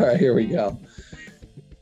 All 0.00 0.06
right, 0.06 0.18
here 0.18 0.32
we 0.32 0.46
go. 0.46 0.80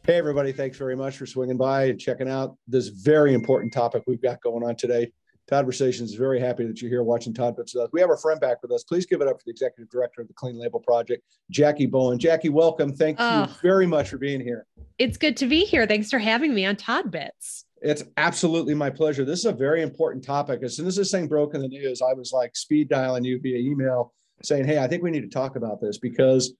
Hey, 0.02 0.16
everybody. 0.16 0.50
Thanks 0.50 0.76
very 0.76 0.96
much 0.96 1.16
for 1.16 1.24
swinging 1.24 1.56
by 1.56 1.84
and 1.84 2.00
checking 2.00 2.28
out 2.28 2.56
this 2.66 2.88
very 2.88 3.32
important 3.32 3.72
topic 3.72 4.02
we've 4.08 4.20
got 4.20 4.42
going 4.42 4.64
on 4.64 4.74
today. 4.74 5.12
Todd 5.46 5.66
Versations 5.66 6.10
is 6.10 6.16
very 6.16 6.40
happy 6.40 6.66
that 6.66 6.82
you're 6.82 6.90
here 6.90 7.04
watching 7.04 7.32
Todd 7.32 7.54
Bits 7.54 7.76
with 7.76 7.84
us. 7.84 7.90
We 7.92 8.00
have 8.00 8.10
our 8.10 8.16
friend 8.16 8.40
back 8.40 8.60
with 8.60 8.72
us. 8.72 8.82
Please 8.82 9.06
give 9.06 9.20
it 9.20 9.28
up 9.28 9.36
for 9.36 9.44
the 9.46 9.52
executive 9.52 9.88
director 9.88 10.20
of 10.20 10.26
the 10.26 10.34
Clean 10.34 10.58
Label 10.58 10.80
Project, 10.80 11.22
Jackie 11.52 11.86
Bowen. 11.86 12.18
Jackie, 12.18 12.48
welcome. 12.48 12.92
Thank 12.92 13.18
oh, 13.20 13.42
you 13.42 13.54
very 13.62 13.86
much 13.86 14.08
for 14.08 14.18
being 14.18 14.40
here. 14.40 14.66
It's 14.98 15.16
good 15.16 15.36
to 15.36 15.46
be 15.46 15.60
here. 15.64 15.86
Thanks 15.86 16.10
for 16.10 16.18
having 16.18 16.52
me 16.52 16.66
on 16.66 16.74
Todd 16.74 17.12
Bits. 17.12 17.66
It's 17.82 18.02
absolutely 18.16 18.74
my 18.74 18.90
pleasure. 18.90 19.24
This 19.24 19.38
is 19.38 19.44
a 19.44 19.52
very 19.52 19.80
important 19.80 20.24
topic. 20.24 20.64
As 20.64 20.74
soon 20.74 20.88
as 20.88 20.96
this 20.96 21.12
thing 21.12 21.28
broke 21.28 21.54
in 21.54 21.60
the 21.60 21.68
news, 21.68 22.02
I 22.02 22.14
was 22.14 22.32
like 22.32 22.56
speed 22.56 22.88
dialing 22.88 23.22
you 23.22 23.38
via 23.40 23.58
email 23.58 24.12
saying, 24.42 24.64
Hey, 24.64 24.78
I 24.78 24.88
think 24.88 25.04
we 25.04 25.12
need 25.12 25.22
to 25.22 25.28
talk 25.28 25.54
about 25.54 25.80
this 25.80 25.98
because 25.98 26.54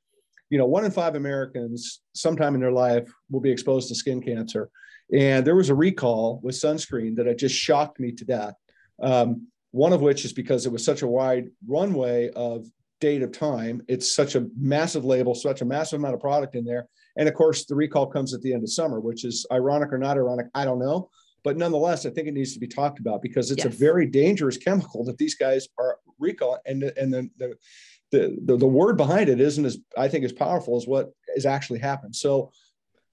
you 0.51 0.59
know, 0.59 0.67
one 0.67 0.85
in 0.85 0.91
five 0.91 1.15
Americans 1.15 2.01
sometime 2.15 2.55
in 2.55 2.61
their 2.61 2.73
life 2.73 3.11
will 3.31 3.41
be 3.41 3.51
exposed 3.51 3.89
to 3.89 3.95
skin 3.95 4.21
cancer. 4.23 4.71
And 5.13 5.47
there 5.47 5.57
was 5.57 5.71
a 5.71 5.75
recall 5.75 6.41
with 6.43 6.55
sunscreen 6.55 7.17
that 7.17 7.27
it 7.27 7.39
just 7.39 7.55
shocked 7.55 7.99
me 7.99 8.13
to 8.13 8.25
death. 8.25 8.55
Um, 9.03 9.49
one 9.71 9.93
of 9.93 10.01
which 10.01 10.25
is 10.25 10.33
because 10.33 10.67
it 10.67 10.73
was 10.73 10.85
such 10.85 11.03
a 11.03 11.07
wide 11.07 11.49
runway 11.67 12.31
of 12.31 12.67
date 13.01 13.23
of 13.23 13.33
time. 13.33 13.83
It's 13.89 14.15
such 14.15 14.35
a 14.35 14.47
massive 14.59 15.05
label, 15.05 15.35
such 15.35 15.61
a 15.61 15.65
massive 15.65 16.01
amount 16.01 16.15
of 16.15 16.21
product 16.21 16.55
in 16.55 16.65
there. 16.65 16.89
And 17.17 17.29
of 17.29 17.35
course, 17.35 17.65
the 17.65 17.75
recall 17.75 18.07
comes 18.07 18.35
at 18.35 18.41
the 18.43 18.53
end 18.53 18.63
of 18.63 18.71
summer, 18.71 19.01
which 19.01 19.25
is 19.25 19.47
ironic 19.53 19.93
or 19.93 19.99
not 19.99 20.17
ironic, 20.17 20.47
I 20.55 20.65
don't 20.65 20.79
know. 20.79 21.11
But 21.45 21.57
nonetheless, 21.57 22.05
I 22.05 22.11
think 22.11 22.29
it 22.29 22.35
needs 22.35 22.53
to 22.55 22.61
be 22.61 22.67
talked 22.67 22.99
about 22.99 23.23
because 23.23 23.51
it's 23.51 23.65
yes. 23.65 23.73
a 23.73 23.77
very 23.77 24.07
dangerous 24.07 24.57
chemical 24.57 25.05
that 25.05 25.19
these 25.19 25.35
guys 25.35 25.69
are 25.79 25.99
recalling. 26.19 26.61
And, 26.67 26.83
and 26.83 27.15
the, 27.15 27.31
the, 27.39 27.57
the, 28.11 28.37
the, 28.45 28.57
the 28.57 28.67
word 28.67 28.97
behind 28.97 29.29
it 29.29 29.41
isn't 29.41 29.65
as 29.65 29.79
I 29.97 30.09
think 30.09 30.25
as 30.25 30.33
powerful 30.33 30.77
as 30.77 30.87
what 30.87 31.13
has 31.35 31.47
actually 31.47 31.79
happened. 31.79 32.17
So 32.17 32.53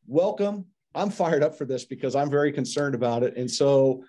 welcome. 0.08 0.66
I'm 0.94 1.10
fired 1.10 1.44
up 1.44 1.58
for 1.58 1.66
this 1.66 1.86
because 1.86 2.16
I'm 2.16 2.30
very 2.30 2.52
concerned 2.52 2.96
about 2.96 3.24
it. 3.24 3.36
And 3.36 3.50
so 3.52 4.04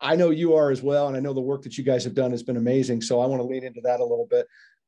I 0.00 0.16
know 0.16 0.30
you 0.30 0.54
are 0.54 0.70
as 0.70 0.82
well. 0.82 1.08
And 1.08 1.16
I 1.16 1.20
know 1.20 1.34
the 1.34 1.40
work 1.40 1.62
that 1.62 1.76
you 1.76 1.84
guys 1.84 2.04
have 2.04 2.14
done 2.14 2.30
has 2.30 2.42
been 2.42 2.56
amazing. 2.56 3.02
So 3.02 3.20
I 3.20 3.26
want 3.26 3.42
to 3.42 3.46
lean 3.46 3.64
into 3.64 3.80
that 3.82 4.00
a 4.00 4.04
little 4.04 4.26
bit. 4.30 4.46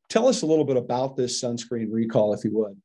Tell 0.08 0.28
us 0.28 0.42
a 0.42 0.46
little 0.46 0.64
bit 0.64 0.76
about 0.76 1.16
this 1.16 1.42
sunscreen 1.42 1.88
recall, 1.90 2.32
if 2.32 2.44
you 2.44 2.56
would. 2.56 2.80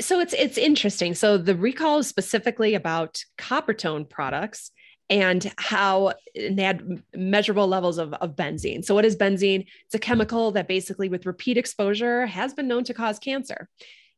So 0.00 0.20
it's 0.20 0.32
it's 0.32 0.58
interesting. 0.58 1.14
So 1.14 1.38
the 1.38 1.54
recall 1.54 1.98
is 1.98 2.08
specifically 2.08 2.74
about 2.74 3.22
Coppertone 3.38 4.08
products 4.08 4.70
and 5.08 5.52
how 5.58 6.12
they 6.34 6.62
had 6.62 7.02
measurable 7.14 7.68
levels 7.68 7.98
of, 7.98 8.12
of 8.14 8.34
benzene. 8.34 8.84
So, 8.84 8.94
what 8.94 9.04
is 9.04 9.16
benzene? 9.16 9.66
It's 9.84 9.94
a 9.94 9.98
chemical 9.98 10.50
that 10.52 10.68
basically, 10.68 11.08
with 11.08 11.26
repeat 11.26 11.56
exposure, 11.56 12.26
has 12.26 12.54
been 12.54 12.68
known 12.68 12.84
to 12.84 12.94
cause 12.94 13.18
cancer. 13.18 13.68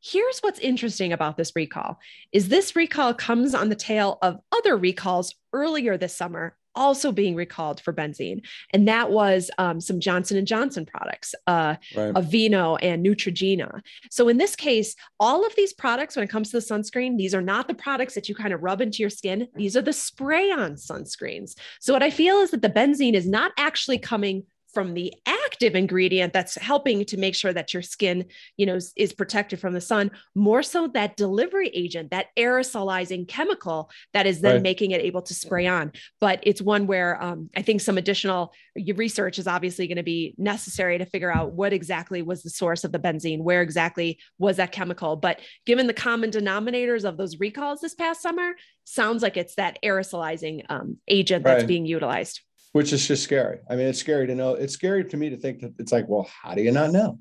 Here's 0.01 0.39
what's 0.39 0.59
interesting 0.59 1.11
about 1.11 1.35
this 1.35 1.51
recall 1.55 1.99
is 2.31 2.47
this 2.47 2.75
recall 2.75 3.13
comes 3.13 3.53
on 3.53 3.69
the 3.69 3.75
tail 3.75 4.17
of 4.21 4.39
other 4.51 4.77
recalls 4.77 5.35
earlier 5.51 5.97
this 5.97 6.15
summer 6.15 6.55
also 6.75 7.11
being 7.11 7.35
recalled 7.35 7.81
for 7.81 7.93
benzene, 7.93 8.41
and 8.73 8.87
that 8.87 9.11
was 9.11 9.51
um, 9.57 9.81
some 9.81 9.99
Johnson 9.99 10.37
and 10.37 10.47
Johnson 10.47 10.85
products, 10.85 11.35
uh, 11.47 11.75
right. 11.95 12.13
Aveeno 12.13 12.77
and 12.81 13.05
Neutrogena. 13.05 13.81
So 14.11 14.29
in 14.29 14.37
this 14.37 14.55
case, 14.55 14.95
all 15.19 15.45
of 15.45 15.55
these 15.55 15.73
products, 15.73 16.15
when 16.15 16.23
it 16.23 16.29
comes 16.29 16.51
to 16.51 16.59
the 16.59 16.65
sunscreen, 16.65 17.17
these 17.17 17.33
are 17.33 17.41
not 17.41 17.67
the 17.67 17.73
products 17.73 18.13
that 18.15 18.29
you 18.29 18.35
kind 18.35 18.53
of 18.53 18.63
rub 18.63 18.81
into 18.81 18.99
your 19.03 19.09
skin. 19.09 19.47
These 19.55 19.75
are 19.75 19.81
the 19.81 19.93
spray-on 19.93 20.73
sunscreens. 20.75 21.55
So 21.79 21.93
what 21.93 22.03
I 22.03 22.09
feel 22.09 22.37
is 22.39 22.51
that 22.51 22.61
the 22.61 22.69
benzene 22.69 23.13
is 23.13 23.27
not 23.27 23.51
actually 23.57 23.97
coming 23.97 24.43
from 24.73 24.93
the 24.93 25.13
active 25.25 25.75
ingredient 25.75 26.33
that's 26.33 26.55
helping 26.55 27.03
to 27.05 27.17
make 27.17 27.35
sure 27.35 27.51
that 27.53 27.73
your 27.73 27.81
skin 27.81 28.25
you 28.57 28.65
know 28.65 28.75
is, 28.75 28.93
is, 28.95 29.13
protected 29.13 29.59
from 29.59 29.73
the 29.73 29.81
sun 29.81 30.11
more 30.35 30.63
so 30.63 30.87
that 30.87 31.17
delivery 31.17 31.69
agent 31.73 32.11
that 32.11 32.27
aerosolizing 32.37 33.27
chemical 33.27 33.89
that 34.13 34.25
is 34.25 34.41
then 34.41 34.55
right. 34.55 34.61
making 34.61 34.91
it 34.91 35.01
able 35.01 35.21
to 35.21 35.33
spray 35.33 35.67
on. 35.67 35.91
But 36.21 36.39
it's 36.43 36.61
one 36.61 36.87
where 36.87 37.21
um, 37.21 37.49
i 37.55 37.61
think 37.61 37.81
some 37.81 37.97
additional 37.97 38.53
research 38.95 39.39
is 39.39 39.47
obviously 39.47 39.87
going 39.87 39.97
to 39.97 40.03
be 40.03 40.35
necessary 40.37 40.97
to 40.97 41.05
figure 41.05 41.33
out 41.33 41.53
what 41.53 41.73
exactly 41.73 42.21
was 42.21 42.43
the 42.43 42.49
source 42.49 42.83
of 42.83 42.91
the 42.91 42.99
benzene 42.99 43.41
where 43.41 43.61
exactly 43.61 44.19
was 44.37 44.57
that 44.57 44.71
chemical. 44.71 45.15
But 45.15 45.41
given 45.65 45.87
the 45.87 45.93
common 45.93 46.31
denominators 46.31 47.03
of 47.03 47.17
those 47.17 47.39
recalls 47.39 47.81
this 47.81 47.95
past 47.95 48.21
summer 48.21 48.53
sounds 48.85 49.23
like 49.23 49.37
it's 49.37 49.55
that 49.55 49.79
aerosolizing 49.83 50.63
um, 50.69 50.97
agent 51.07 51.43
that's 51.43 51.63
being 51.63 51.85
utilized 51.85 52.41
which 52.71 52.93
is 52.93 53.07
just 53.07 53.23
scary. 53.23 53.59
I 53.69 53.75
mean, 53.75 53.87
it's 53.87 53.99
scary 53.99 54.27
to 54.27 54.35
know. 54.35 54.53
It's 54.53 54.73
scary 54.73 55.05
to 55.05 55.17
me 55.17 55.29
to 55.29 55.37
think 55.37 55.61
that 55.61 55.73
it's 55.79 55.91
like, 55.91 56.07
well, 56.07 56.29
how 56.41 56.53
do 56.53 56.61
you 56.61 56.71
not 56.71 56.91
know? 56.91 57.19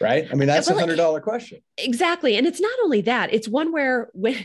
Right. 0.00 0.28
I 0.30 0.34
mean, 0.34 0.48
that's 0.48 0.68
a 0.68 0.74
hundred 0.74 0.96
dollar 0.96 1.20
question. 1.20 1.60
Exactly. 1.78 2.36
And 2.36 2.46
it's 2.46 2.60
not 2.60 2.78
only 2.84 3.00
that, 3.02 3.32
it's 3.32 3.48
one 3.48 3.72
where 3.72 4.10
when 4.12 4.36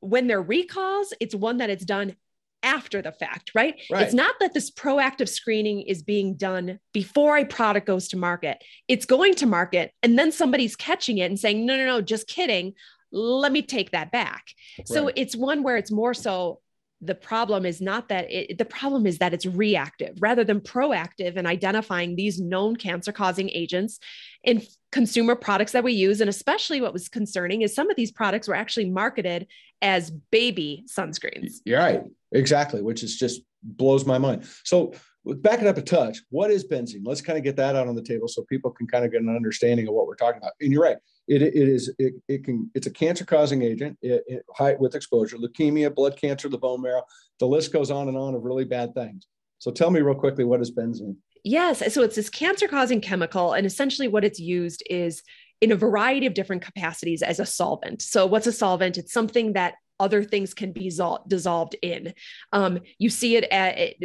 when 0.00 0.26
there 0.26 0.38
are 0.38 0.42
recalls, 0.42 1.12
it's 1.20 1.34
one 1.34 1.58
that 1.58 1.68
it's 1.68 1.84
done 1.84 2.16
after 2.62 3.00
the 3.02 3.12
fact, 3.12 3.52
right? 3.54 3.80
right? 3.90 4.02
It's 4.02 4.14
not 4.14 4.34
that 4.40 4.54
this 4.54 4.70
proactive 4.70 5.28
screening 5.28 5.82
is 5.82 6.02
being 6.02 6.34
done 6.34 6.78
before 6.92 7.36
a 7.36 7.44
product 7.44 7.86
goes 7.86 8.08
to 8.08 8.16
market. 8.16 8.62
It's 8.88 9.06
going 9.06 9.34
to 9.36 9.46
market 9.46 9.92
and 10.02 10.18
then 10.18 10.32
somebody's 10.32 10.76
catching 10.76 11.18
it 11.18 11.26
and 11.26 11.38
saying, 11.38 11.64
no, 11.64 11.76
no, 11.76 11.86
no, 11.86 12.00
just 12.00 12.26
kidding. 12.26 12.74
Let 13.12 13.52
me 13.52 13.62
take 13.62 13.92
that 13.92 14.12
back. 14.12 14.48
Right. 14.78 14.88
So 14.88 15.10
it's 15.14 15.36
one 15.36 15.62
where 15.62 15.76
it's 15.76 15.90
more 15.90 16.14
so 16.14 16.60
the 17.02 17.14
problem 17.14 17.64
is 17.64 17.80
not 17.80 18.08
that 18.08 18.30
it, 18.30 18.58
the 18.58 18.64
problem 18.64 19.06
is 19.06 19.18
that 19.18 19.32
it's 19.32 19.46
reactive. 19.46 20.16
Rather 20.20 20.44
than 20.44 20.60
proactive 20.60 21.36
in 21.36 21.46
identifying 21.46 22.14
these 22.14 22.38
known 22.40 22.76
cancer 22.76 23.12
causing 23.12 23.48
agents 23.50 23.98
in 24.44 24.62
consumer 24.92 25.34
products 25.34 25.72
that 25.72 25.84
we 25.84 25.92
use 25.92 26.20
and 26.20 26.28
especially 26.28 26.80
what 26.80 26.92
was 26.92 27.08
concerning 27.08 27.62
is 27.62 27.74
some 27.74 27.90
of 27.90 27.96
these 27.96 28.10
products 28.10 28.48
were 28.48 28.54
actually 28.54 28.90
marketed 28.90 29.46
as 29.82 30.10
baby 30.10 30.84
sunscreens. 30.86 31.56
You're 31.64 31.78
right. 31.78 32.02
Exactly 32.32 32.82
which 32.82 33.02
is 33.02 33.16
just 33.16 33.42
blows 33.62 34.04
my 34.04 34.18
mind. 34.18 34.46
So 34.64 34.92
back 35.24 35.60
it 35.60 35.66
up 35.66 35.78
a 35.78 35.82
touch 35.82 36.18
what 36.30 36.50
is 36.50 36.66
benzene? 36.66 37.02
Let's 37.04 37.20
kind 37.20 37.38
of 37.38 37.44
get 37.44 37.56
that 37.56 37.76
out 37.76 37.88
on 37.88 37.94
the 37.94 38.02
table 38.02 38.28
so 38.28 38.42
people 38.48 38.70
can 38.70 38.86
kind 38.86 39.04
of 39.04 39.12
get 39.12 39.22
an 39.22 39.34
understanding 39.34 39.86
of 39.88 39.94
what 39.94 40.06
we're 40.06 40.16
talking 40.16 40.38
about. 40.38 40.52
And 40.60 40.72
you're 40.72 40.82
right 40.82 40.98
it, 41.28 41.42
it 41.42 41.54
is 41.54 41.92
it, 41.98 42.14
it 42.28 42.44
can 42.44 42.70
it's 42.74 42.86
a 42.86 42.90
cancer 42.90 43.24
causing 43.24 43.62
agent 43.62 43.96
it, 44.02 44.24
it, 44.26 44.44
high 44.54 44.74
with 44.78 44.94
exposure 44.94 45.36
leukemia 45.36 45.94
blood 45.94 46.16
cancer 46.16 46.48
the 46.48 46.58
bone 46.58 46.82
marrow. 46.82 47.02
The 47.38 47.46
list 47.46 47.72
goes 47.72 47.90
on 47.90 48.08
and 48.08 48.16
on 48.16 48.34
of 48.34 48.42
really 48.42 48.64
bad 48.64 48.94
things. 48.94 49.26
So 49.58 49.70
tell 49.70 49.90
me 49.90 50.00
real 50.00 50.14
quickly 50.14 50.44
what 50.44 50.60
is 50.60 50.72
benzene? 50.72 51.16
Yes 51.44 51.82
so 51.92 52.02
it's 52.02 52.16
this 52.16 52.30
cancer 52.30 52.68
causing 52.68 53.00
chemical 53.00 53.52
and 53.52 53.66
essentially 53.66 54.08
what 54.08 54.24
it's 54.24 54.40
used 54.40 54.82
is 54.88 55.22
in 55.60 55.72
a 55.72 55.76
variety 55.76 56.26
of 56.26 56.34
different 56.34 56.62
capacities 56.62 57.22
as 57.22 57.38
a 57.38 57.46
solvent. 57.46 58.02
So 58.02 58.26
what's 58.26 58.46
a 58.46 58.52
solvent? 58.52 58.98
It's 58.98 59.12
something 59.12 59.52
that 59.52 59.74
other 59.98 60.24
things 60.24 60.54
can 60.54 60.72
be 60.72 60.90
dissolved 61.28 61.76
in. 61.82 62.14
Um, 62.52 62.80
you 62.98 63.10
see 63.10 63.36
it 63.36 63.44
at, 63.44 63.96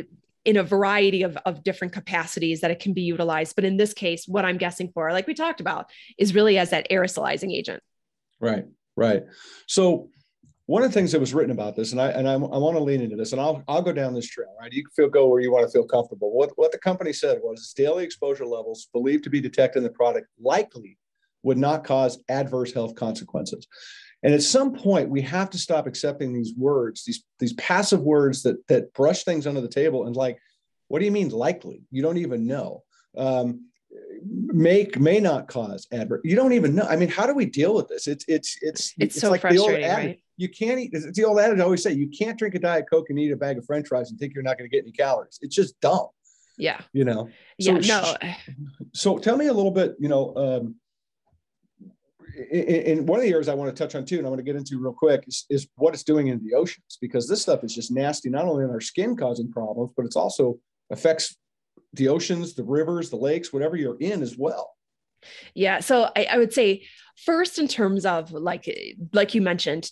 in 0.46 0.58
a 0.58 0.64
variety 0.64 1.24
of, 1.24 1.38
of 1.46 1.64
different 1.64 1.94
capacities 1.94 2.62
that 2.62 2.72
it 2.72 2.80
can 2.80 2.94
be 2.94 3.02
utilized. 3.02 3.56
But 3.56 3.66
in 3.66 3.78
this 3.78 3.94
case, 3.94 4.28
what 4.28 4.46
I'm 4.46 4.58
guessing 4.58 4.92
for, 4.94 5.12
like 5.12 5.28
we 5.28 5.34
talked 5.34 5.60
about, 5.60 5.90
is 6.18 6.36
really 6.36 6.58
as 6.58 6.70
that 6.70 6.90
aerosolizing 6.90 7.52
agent. 7.52 7.82
Right, 8.40 8.66
right. 8.96 9.24
So 9.68 10.10
one 10.68 10.84
of 10.84 10.90
the 10.90 10.94
things 10.94 11.12
that 11.12 11.20
was 11.20 11.34
written 11.34 11.52
about 11.52 11.76
this, 11.76 11.92
and 11.92 12.02
I 12.02 12.10
and 12.10 12.28
I, 12.28 12.34
I 12.34 12.38
want 12.38 12.76
to 12.76 12.84
lean 12.84 13.02
into 13.02 13.16
this, 13.16 13.32
and 13.34 13.42
I'll 13.42 13.64
I'll 13.68 13.82
go 13.82 13.94
down 13.94 14.14
this 14.14 14.28
trail. 14.28 14.56
Right, 14.60 14.72
you 14.72 14.84
can 14.84 14.92
feel 14.92 15.10
go 15.10 15.28
where 15.28 15.42
you 15.42 15.52
want 15.52 15.66
to 15.66 15.72
feel 15.72 15.86
comfortable. 15.86 16.32
What 16.32 16.52
what 16.56 16.72
the 16.72 16.80
company 16.80 17.14
said 17.14 17.40
was 17.44 17.74
daily 17.76 18.04
exposure 18.04 18.46
levels 18.46 18.88
believed 18.92 19.24
to 19.26 19.30
be 19.30 19.42
detected 19.42 19.80
in 19.80 19.84
the 19.84 19.92
product 19.92 20.28
likely 20.40 20.98
would 21.44 21.58
not 21.60 21.84
cause 21.84 22.18
adverse 22.30 22.74
health 22.74 22.96
consequences. 22.96 23.68
And 24.26 24.34
at 24.34 24.42
some 24.42 24.74
point, 24.74 25.12
we 25.12 25.22
have 25.22 25.52
to 25.52 25.60
stop 25.60 25.86
accepting 25.86 26.34
these 26.34 26.56
words, 26.58 27.06
these 27.06 27.24
these 27.38 27.54
passive 27.54 28.02
words 28.02 28.42
that 28.42 28.58
that 28.70 28.92
brush 28.96 29.24
things 29.24 29.46
under 29.46 29.62
the 29.62 29.68
table 29.68 30.08
and 30.08 30.16
like, 30.16 30.40
what 30.88 30.98
do 30.98 31.06
you 31.06 31.12
mean 31.12 31.30
likely? 31.30 31.84
You 31.92 32.02
don't 32.02 32.18
even 32.18 32.48
know. 32.48 32.84
Um, 33.16 33.68
make 34.24 35.00
may 35.00 35.20
not 35.20 35.48
cause 35.48 35.86
adverse. 35.92 36.22
You 36.24 36.36
don't 36.36 36.54
even 36.54 36.74
know. 36.74 36.88
I 36.90 36.96
mean, 36.96 37.10
how 37.10 37.28
do 37.28 37.36
we 37.36 37.46
deal 37.46 37.76
with 37.76 37.88
this? 37.88 38.08
It's 38.08 38.26
it's 38.28 38.58
it's 38.64 38.94
it's, 38.98 39.16
it's 39.16 39.22
so 39.22 39.30
like 39.30 39.42
frustrating, 39.42 39.82
the 39.82 39.90
old 39.90 39.92
adage, 39.92 40.08
right? 40.08 40.22
You 40.38 40.50
can't 40.50 40.80
eat. 40.80 40.90
It's 40.94 41.16
the 41.16 41.24
old 41.24 41.40
adage 41.40 41.60
I 41.60 41.64
always 41.64 41.84
say. 41.84 41.94
You 41.94 42.10
can't 42.10 42.36
drink 42.36 42.56
a 42.56 42.60
diet 42.60 42.86
coke 42.90 43.12
and 43.12 43.20
eat 43.20 43.32
a 43.32 43.38
bag 43.38 43.60
of 43.60 43.66
French 43.68 43.88
fries 43.88 44.10
and 44.10 44.20
think 44.20 44.34
you're 44.34 44.42
not 44.42 44.58
going 44.58 44.68
to 44.68 44.76
get 44.76 44.86
any 44.86 44.92
calories. 44.92 45.38
It's 45.44 45.56
just 45.56 45.80
dumb. 45.82 46.08
Yeah. 46.58 46.82
You 46.94 47.06
know. 47.06 47.30
So, 47.62 47.78
yeah. 47.78 47.80
No. 47.80 48.34
So 48.96 49.20
tell 49.20 49.38
me 49.38 49.46
a 49.46 49.54
little 49.54 49.70
bit. 49.70 49.96
You 50.00 50.10
know. 50.10 50.36
Um, 50.36 50.76
in 52.52 53.06
one 53.06 53.20
of 53.20 53.24
the 53.24 53.32
areas 53.32 53.48
I 53.48 53.54
want 53.54 53.76
to 53.76 53.84
touch 53.84 53.96
on 53.96 54.06
too, 54.06 54.18
and 54.18 54.26
I 54.26 54.30
want 54.30 54.40
to 54.40 54.44
get 54.44 54.56
into 54.56 54.78
real 54.80 54.94
quick, 54.94 55.24
is, 55.28 55.46
is, 55.50 55.68
what 55.76 55.94
it's 55.94 56.04
doing 56.04 56.28
in 56.28 56.44
the 56.44 56.56
oceans 56.56 56.98
because 57.00 57.28
this 57.28 57.42
stuff 57.42 57.64
is 57.64 57.74
just 57.74 57.92
nasty, 57.92 58.30
not 58.30 58.46
only 58.46 58.64
in 58.64 58.70
our 58.70 58.82
skin 58.82 59.16
causing 59.16 59.52
problems, 59.52 59.92
but 59.96 60.06
it's 60.06 60.16
also 60.16 60.60
affects 60.92 61.36
the 61.94 62.08
oceans, 62.08 62.56
the 62.56 62.64
rivers, 62.64 63.10
the 63.10 63.16
lakes, 63.16 63.54
whatever 63.54 63.76
you're 63.76 63.98
in 64.00 64.22
as 64.22 64.38
well. 64.38 64.72
Yeah. 65.54 65.80
So 65.80 66.10
I, 66.16 66.28
I 66.32 66.38
would 66.38 66.54
say 66.54 66.86
first 67.26 67.58
in 67.58 67.68
terms 67.68 68.06
of 68.06 68.32
like 68.32 68.70
like 69.14 69.34
you 69.34 69.42
mentioned, 69.42 69.90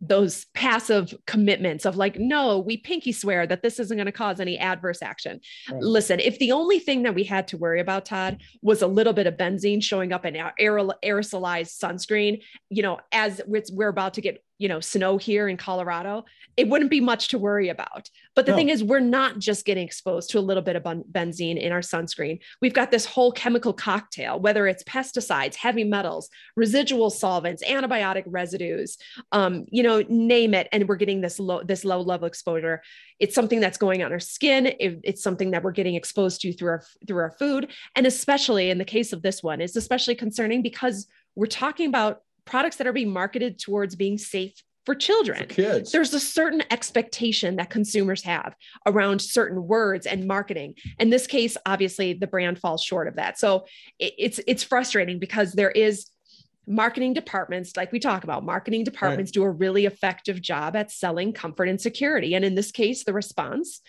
those 0.00 0.46
passive 0.54 1.12
commitments 1.26 1.84
of 1.84 1.96
like 1.96 2.18
no 2.18 2.60
we 2.60 2.76
pinky 2.76 3.10
swear 3.10 3.46
that 3.46 3.62
this 3.62 3.80
isn't 3.80 3.96
going 3.96 4.06
to 4.06 4.12
cause 4.12 4.38
any 4.38 4.56
adverse 4.56 5.02
action 5.02 5.40
right. 5.70 5.82
listen 5.82 6.20
if 6.20 6.38
the 6.38 6.52
only 6.52 6.78
thing 6.78 7.02
that 7.02 7.14
we 7.14 7.24
had 7.24 7.48
to 7.48 7.56
worry 7.56 7.80
about 7.80 8.04
todd 8.04 8.40
was 8.62 8.80
a 8.80 8.86
little 8.86 9.12
bit 9.12 9.26
of 9.26 9.34
benzene 9.36 9.82
showing 9.82 10.12
up 10.12 10.24
in 10.24 10.36
our 10.36 10.52
aerosolized 10.60 11.82
sunscreen 11.82 12.40
you 12.70 12.82
know 12.82 13.00
as 13.10 13.40
we're 13.46 13.88
about 13.88 14.14
to 14.14 14.20
get 14.20 14.44
you 14.58 14.68
know 14.68 14.80
snow 14.80 15.16
here 15.16 15.48
in 15.48 15.56
colorado 15.56 16.24
it 16.58 16.68
wouldn't 16.68 16.90
be 16.90 17.00
much 17.00 17.28
to 17.28 17.38
worry 17.38 17.68
about. 17.68 18.10
But 18.34 18.44
the 18.44 18.50
no. 18.50 18.56
thing 18.56 18.68
is 18.68 18.82
we're 18.82 18.98
not 18.98 19.38
just 19.38 19.64
getting 19.64 19.86
exposed 19.86 20.30
to 20.30 20.40
a 20.40 20.40
little 20.40 20.62
bit 20.62 20.74
of 20.74 20.82
benzene 20.82 21.56
in 21.56 21.70
our 21.70 21.82
sunscreen. 21.82 22.40
We've 22.60 22.74
got 22.74 22.90
this 22.90 23.06
whole 23.06 23.30
chemical 23.30 23.72
cocktail 23.72 24.40
whether 24.40 24.66
it's 24.66 24.82
pesticides 24.82 25.54
heavy 25.54 25.84
metals 25.84 26.28
residual 26.56 27.10
solvents 27.10 27.62
antibiotic 27.62 28.24
residues 28.26 28.98
um, 29.30 29.66
you 29.70 29.84
know 29.84 30.02
name 30.08 30.52
it 30.52 30.68
and 30.72 30.88
we're 30.88 30.96
getting 30.96 31.20
this 31.20 31.38
low 31.38 31.62
this 31.62 31.84
low 31.84 32.00
level 32.00 32.26
exposure. 32.26 32.82
It's 33.20 33.36
something 33.36 33.60
that's 33.60 33.78
going 33.78 34.02
on 34.02 34.12
our 34.12 34.20
skin. 34.20 34.66
It, 34.66 35.00
it's 35.04 35.22
something 35.22 35.52
that 35.52 35.62
we're 35.62 35.70
getting 35.70 35.94
exposed 35.94 36.40
to 36.40 36.52
through 36.52 36.70
our 36.70 36.82
through 37.06 37.18
our 37.18 37.30
food. 37.30 37.70
And 37.94 38.04
especially 38.04 38.70
in 38.70 38.78
the 38.78 38.84
case 38.84 39.12
of 39.12 39.22
this 39.22 39.44
one 39.44 39.60
it's 39.60 39.76
especially 39.76 40.16
concerning 40.16 40.62
because 40.62 41.06
we're 41.36 41.46
talking 41.46 41.86
about 41.86 42.22
products 42.48 42.76
that 42.76 42.86
are 42.86 42.92
being 42.92 43.12
marketed 43.12 43.58
towards 43.58 43.94
being 43.94 44.18
safe 44.18 44.54
for 44.86 44.94
children. 44.94 45.38
For 45.40 45.44
kids. 45.44 45.92
There's 45.92 46.14
a 46.14 46.20
certain 46.20 46.62
expectation 46.70 47.56
that 47.56 47.68
consumers 47.68 48.22
have 48.22 48.54
around 48.86 49.20
certain 49.20 49.68
words 49.68 50.06
and 50.06 50.26
marketing. 50.26 50.76
In 50.98 51.10
this 51.10 51.26
case, 51.26 51.58
obviously 51.66 52.14
the 52.14 52.26
brand 52.26 52.58
falls 52.58 52.82
short 52.82 53.06
of 53.06 53.16
that. 53.16 53.38
So 53.38 53.66
it's 53.98 54.40
it's 54.46 54.62
frustrating 54.62 55.18
because 55.18 55.52
there 55.52 55.70
is 55.70 56.06
marketing 56.66 57.12
departments 57.12 57.76
like 57.76 57.92
we 57.92 57.98
talk 57.98 58.24
about 58.24 58.44
marketing 58.44 58.84
departments 58.84 59.30
right. 59.30 59.34
do 59.34 59.42
a 59.42 59.50
really 59.50 59.84
effective 59.84 60.40
job 60.40 60.76
at 60.76 60.90
selling 60.90 61.32
comfort 61.32 61.66
and 61.66 61.80
security 61.80 62.34
and 62.34 62.44
in 62.44 62.54
this 62.54 62.70
case 62.70 63.04
the 63.04 63.12
response 63.14 63.80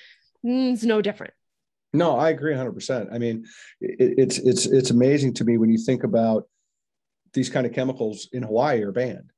mm, 0.46 0.72
is 0.72 0.86
no 0.86 1.02
different 1.02 1.34
no 1.92 2.16
i 2.18 2.30
agree 2.30 2.54
100% 2.54 3.14
i 3.14 3.18
mean 3.18 3.44
it, 3.82 4.14
it's 4.18 4.38
it's 4.38 4.66
it's 4.66 4.92
amazing 4.92 5.34
to 5.34 5.44
me 5.44 5.58
when 5.58 5.70
you 5.70 5.78
think 5.78 6.06
about 6.06 6.48
these 7.34 7.50
kind 7.50 7.66
of 7.66 7.74
chemicals 7.74 8.30
in 8.32 8.44
Hawaii 8.44 8.82
are 8.84 8.92
banned, 8.92 9.32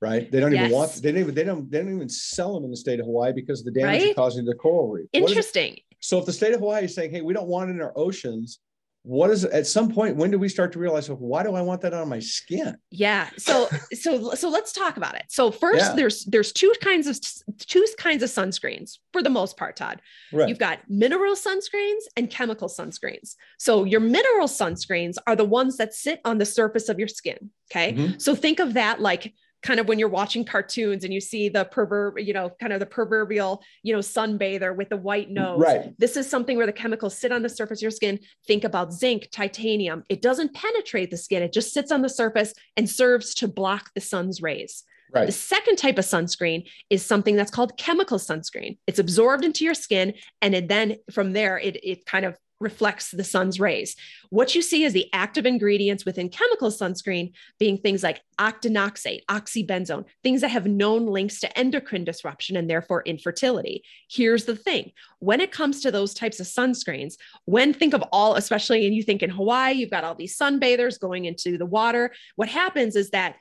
right? 0.00 0.30
They 0.30 0.40
don't 0.40 0.52
yes. 0.52 0.66
even 0.66 0.72
want 0.72 0.92
they 0.94 1.12
don't 1.12 1.20
even 1.20 1.34
they 1.34 1.44
don't 1.44 1.70
they 1.70 1.78
don't 1.78 1.94
even 1.94 2.08
sell 2.08 2.54
them 2.54 2.64
in 2.64 2.70
the 2.70 2.76
state 2.76 3.00
of 3.00 3.06
Hawaii 3.06 3.32
because 3.32 3.60
of 3.60 3.66
the 3.66 3.80
damage 3.80 4.02
right? 4.02 4.16
causing 4.16 4.44
the 4.44 4.54
coral 4.54 4.88
reef. 4.88 5.08
Interesting. 5.12 5.78
So 6.00 6.18
if 6.18 6.26
the 6.26 6.32
state 6.32 6.54
of 6.54 6.60
Hawaii 6.60 6.84
is 6.84 6.94
saying, 6.94 7.10
"Hey, 7.10 7.22
we 7.22 7.32
don't 7.32 7.48
want 7.48 7.70
it 7.70 7.74
in 7.74 7.82
our 7.82 7.92
oceans," 7.96 8.60
what 9.06 9.30
is 9.30 9.44
at 9.44 9.68
some 9.68 9.88
point 9.88 10.16
when 10.16 10.32
do 10.32 10.38
we 10.38 10.48
start 10.48 10.72
to 10.72 10.80
realize 10.80 11.08
well, 11.08 11.16
why 11.16 11.40
do 11.44 11.54
i 11.54 11.60
want 11.60 11.80
that 11.80 11.94
on 11.94 12.08
my 12.08 12.18
skin 12.18 12.76
yeah 12.90 13.30
so 13.38 13.68
so 13.92 14.34
so 14.34 14.48
let's 14.48 14.72
talk 14.72 14.96
about 14.96 15.14
it 15.14 15.22
so 15.28 15.52
first 15.52 15.78
yeah. 15.78 15.94
there's 15.94 16.24
there's 16.24 16.52
two 16.52 16.72
kinds 16.82 17.06
of 17.06 17.16
two 17.60 17.86
kinds 17.98 18.24
of 18.24 18.28
sunscreens 18.28 18.98
for 19.12 19.22
the 19.22 19.30
most 19.30 19.56
part 19.56 19.76
todd 19.76 20.02
right. 20.32 20.48
you've 20.48 20.58
got 20.58 20.80
mineral 20.88 21.36
sunscreens 21.36 22.02
and 22.16 22.30
chemical 22.30 22.68
sunscreens 22.68 23.36
so 23.58 23.84
your 23.84 24.00
mineral 24.00 24.48
sunscreens 24.48 25.14
are 25.28 25.36
the 25.36 25.44
ones 25.44 25.76
that 25.76 25.94
sit 25.94 26.20
on 26.24 26.38
the 26.38 26.46
surface 26.46 26.88
of 26.88 26.98
your 26.98 27.08
skin 27.08 27.50
okay 27.70 27.92
mm-hmm. 27.92 28.18
so 28.18 28.34
think 28.34 28.58
of 28.58 28.74
that 28.74 29.00
like 29.00 29.32
kind 29.62 29.80
of 29.80 29.88
when 29.88 29.98
you're 29.98 30.08
watching 30.08 30.44
cartoons 30.44 31.04
and 31.04 31.12
you 31.12 31.20
see 31.20 31.48
the 31.48 31.64
proverb, 31.64 32.18
you 32.18 32.32
know, 32.32 32.50
kind 32.60 32.72
of 32.72 32.80
the 32.80 32.86
proverbial, 32.86 33.62
you 33.82 33.92
know, 33.92 34.00
sunbather 34.00 34.74
with 34.74 34.88
the 34.88 34.96
white 34.96 35.28
mm, 35.28 35.34
nose. 35.34 35.60
Right. 35.60 35.94
This 35.98 36.16
is 36.16 36.28
something 36.28 36.56
where 36.56 36.66
the 36.66 36.72
chemicals 36.72 37.16
sit 37.16 37.32
on 37.32 37.42
the 37.42 37.48
surface 37.48 37.78
of 37.78 37.82
your 37.82 37.90
skin. 37.90 38.18
Think 38.46 38.64
about 38.64 38.92
zinc, 38.92 39.28
titanium. 39.32 40.04
It 40.08 40.22
doesn't 40.22 40.54
penetrate 40.54 41.10
the 41.10 41.16
skin, 41.16 41.42
it 41.42 41.52
just 41.52 41.72
sits 41.72 41.90
on 41.90 42.02
the 42.02 42.08
surface 42.08 42.54
and 42.76 42.88
serves 42.88 43.34
to 43.36 43.48
block 43.48 43.90
the 43.94 44.00
sun's 44.00 44.40
rays. 44.40 44.84
Right. 45.12 45.26
The 45.26 45.32
second 45.32 45.76
type 45.76 45.98
of 45.98 46.04
sunscreen 46.04 46.68
is 46.90 47.04
something 47.04 47.36
that's 47.36 47.50
called 47.50 47.76
chemical 47.76 48.18
sunscreen. 48.18 48.78
It's 48.86 48.98
absorbed 48.98 49.44
into 49.44 49.64
your 49.64 49.74
skin, 49.74 50.14
and 50.42 50.54
it 50.54 50.68
then 50.68 50.96
from 51.12 51.32
there 51.32 51.58
it, 51.58 51.78
it 51.84 52.06
kind 52.06 52.24
of 52.24 52.36
reflects 52.60 53.10
the 53.10 53.24
sun's 53.24 53.60
rays. 53.60 53.96
What 54.30 54.54
you 54.54 54.62
see 54.62 54.84
is 54.84 54.92
the 54.92 55.08
active 55.12 55.46
ingredients 55.46 56.04
within 56.04 56.28
chemical 56.28 56.70
sunscreen 56.70 57.32
being 57.58 57.76
things 57.76 58.02
like 58.02 58.22
octinoxate, 58.40 59.20
oxybenzone, 59.30 60.04
things 60.22 60.40
that 60.40 60.48
have 60.48 60.66
known 60.66 61.06
links 61.06 61.40
to 61.40 61.58
endocrine 61.58 62.04
disruption 62.04 62.56
and 62.56 62.68
therefore 62.68 63.02
infertility. 63.04 63.82
Here's 64.10 64.44
the 64.44 64.56
thing 64.56 64.92
when 65.18 65.40
it 65.40 65.52
comes 65.52 65.80
to 65.82 65.90
those 65.90 66.14
types 66.14 66.40
of 66.40 66.46
sunscreens, 66.46 67.14
when 67.44 67.72
think 67.72 67.94
of 67.94 68.04
all, 68.12 68.36
especially 68.36 68.86
and 68.86 68.94
you 68.94 69.02
think 69.02 69.22
in 69.22 69.30
Hawaii, 69.30 69.74
you've 69.74 69.90
got 69.90 70.04
all 70.04 70.14
these 70.14 70.36
sunbathers 70.36 71.00
going 71.00 71.24
into 71.24 71.58
the 71.58 71.66
water. 71.66 72.12
What 72.36 72.48
happens 72.48 72.96
is 72.96 73.10
that 73.10 73.36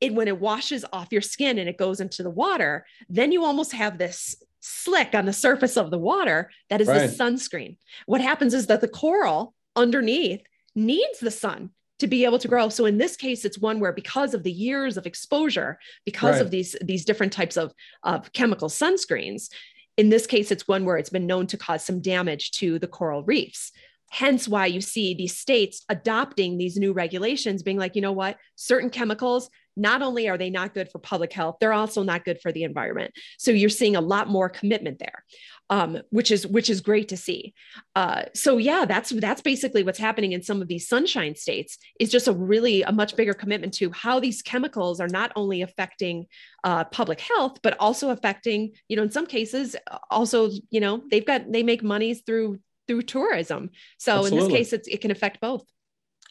it, 0.00 0.14
when 0.14 0.28
it 0.28 0.40
washes 0.40 0.84
off 0.92 1.12
your 1.12 1.22
skin 1.22 1.58
and 1.58 1.68
it 1.68 1.78
goes 1.78 2.00
into 2.00 2.22
the 2.22 2.30
water, 2.30 2.84
then 3.08 3.32
you 3.32 3.44
almost 3.44 3.72
have 3.72 3.96
this 3.96 4.36
slick 4.66 5.14
on 5.14 5.26
the 5.26 5.32
surface 5.32 5.76
of 5.76 5.90
the 5.90 5.98
water 5.98 6.50
that 6.70 6.80
is 6.80 6.88
right. 6.88 7.06
the 7.06 7.14
sunscreen. 7.14 7.76
What 8.06 8.22
happens 8.22 8.54
is 8.54 8.66
that 8.68 8.80
the 8.80 8.88
coral 8.88 9.54
underneath 9.76 10.40
needs 10.74 11.20
the 11.20 11.30
sun 11.30 11.70
to 11.98 12.06
be 12.06 12.24
able 12.24 12.38
to 12.38 12.48
grow. 12.48 12.70
So 12.70 12.86
in 12.86 12.96
this 12.96 13.14
case, 13.14 13.44
it's 13.44 13.58
one 13.58 13.78
where 13.78 13.92
because 13.92 14.32
of 14.32 14.42
the 14.42 14.50
years 14.50 14.96
of 14.96 15.06
exposure, 15.06 15.78
because 16.06 16.36
right. 16.36 16.42
of 16.42 16.50
these 16.50 16.74
these 16.80 17.04
different 17.04 17.32
types 17.32 17.58
of, 17.58 17.74
of 18.04 18.32
chemical 18.32 18.70
sunscreens, 18.70 19.50
in 19.98 20.08
this 20.08 20.26
case, 20.26 20.50
it's 20.50 20.66
one 20.66 20.86
where 20.86 20.96
it's 20.96 21.10
been 21.10 21.26
known 21.26 21.46
to 21.48 21.58
cause 21.58 21.84
some 21.84 22.00
damage 22.00 22.52
to 22.52 22.78
the 22.78 22.88
coral 22.88 23.22
reefs. 23.22 23.70
Hence, 24.14 24.46
why 24.46 24.66
you 24.66 24.80
see 24.80 25.12
these 25.12 25.36
states 25.36 25.84
adopting 25.88 26.56
these 26.56 26.76
new 26.76 26.92
regulations, 26.92 27.64
being 27.64 27.78
like, 27.78 27.96
you 27.96 28.00
know 28.00 28.12
what, 28.12 28.36
certain 28.54 28.88
chemicals 28.88 29.50
not 29.76 30.02
only 30.02 30.28
are 30.28 30.38
they 30.38 30.50
not 30.50 30.72
good 30.72 30.88
for 30.88 31.00
public 31.00 31.32
health, 31.32 31.56
they're 31.58 31.72
also 31.72 32.04
not 32.04 32.24
good 32.24 32.40
for 32.40 32.52
the 32.52 32.62
environment. 32.62 33.12
So 33.38 33.50
you're 33.50 33.68
seeing 33.68 33.96
a 33.96 34.00
lot 34.00 34.28
more 34.28 34.48
commitment 34.48 35.00
there, 35.00 35.24
um, 35.68 35.98
which 36.10 36.30
is 36.30 36.46
which 36.46 36.70
is 36.70 36.80
great 36.80 37.08
to 37.08 37.16
see. 37.16 37.54
Uh, 37.96 38.26
so 38.36 38.56
yeah, 38.56 38.84
that's 38.84 39.10
that's 39.10 39.42
basically 39.42 39.82
what's 39.82 39.98
happening 39.98 40.30
in 40.30 40.44
some 40.44 40.62
of 40.62 40.68
these 40.68 40.86
sunshine 40.86 41.34
states. 41.34 41.76
Is 41.98 42.12
just 42.12 42.28
a 42.28 42.32
really 42.32 42.82
a 42.82 42.92
much 42.92 43.16
bigger 43.16 43.34
commitment 43.34 43.74
to 43.74 43.90
how 43.90 44.20
these 44.20 44.42
chemicals 44.42 45.00
are 45.00 45.08
not 45.08 45.32
only 45.34 45.62
affecting 45.62 46.26
uh, 46.62 46.84
public 46.84 47.20
health, 47.20 47.58
but 47.64 47.76
also 47.80 48.10
affecting, 48.10 48.74
you 48.86 48.96
know, 48.96 49.02
in 49.02 49.10
some 49.10 49.26
cases, 49.26 49.74
also, 50.08 50.50
you 50.70 50.78
know, 50.78 51.02
they've 51.10 51.26
got 51.26 51.50
they 51.50 51.64
make 51.64 51.82
monies 51.82 52.22
through 52.24 52.60
through 52.86 53.02
tourism. 53.02 53.70
So 53.98 54.18
Absolutely. 54.18 54.38
in 54.38 54.44
this 54.44 54.56
case, 54.56 54.72
it's, 54.72 54.88
it 54.88 55.00
can 55.00 55.10
affect 55.10 55.40
both. 55.40 55.64